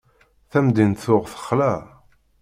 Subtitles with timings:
[0.51, 1.73] Tamdint tuɣ texla.